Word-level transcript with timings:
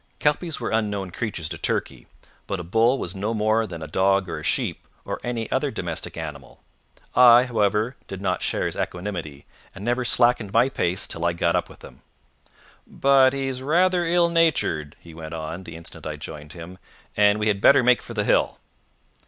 Kelpies 0.17 0.59
were 0.59 0.71
unknown 0.71 1.11
creatures 1.11 1.47
to 1.49 1.59
Turkey, 1.59 2.07
but 2.47 2.59
a 2.59 2.63
bull 2.63 2.97
was 2.97 3.13
no 3.13 3.35
more 3.35 3.67
than 3.67 3.83
a 3.83 3.87
dog 3.87 4.27
or 4.27 4.39
a 4.39 4.43
sheep, 4.43 4.87
or 5.05 5.19
any 5.23 5.45
other 5.51 5.69
domestic 5.69 6.17
animal. 6.17 6.59
I, 7.15 7.43
however, 7.45 7.95
did 8.07 8.19
not 8.19 8.41
share 8.41 8.65
his 8.65 8.75
equanimity, 8.75 9.45
and 9.75 9.85
never 9.85 10.03
slackened 10.03 10.51
my 10.51 10.69
pace 10.69 11.05
till 11.05 11.23
I 11.23 11.33
got 11.33 11.55
up 11.55 11.69
with 11.69 11.83
him. 11.83 12.01
"But 12.87 13.33
he's 13.33 13.61
rather 13.61 14.03
ill 14.07 14.29
natured," 14.29 14.95
he 14.99 15.13
went 15.13 15.35
on, 15.35 15.65
the 15.65 15.75
instant 15.75 16.07
I 16.07 16.15
joined 16.15 16.53
him, 16.53 16.79
"and 17.15 17.37
we 17.39 17.47
had 17.47 17.61
better 17.61 17.83
make 17.83 18.01
for 18.01 18.15
the 18.15 18.23
hill." 18.23 18.57